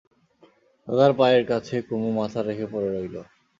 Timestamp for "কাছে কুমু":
1.47-2.09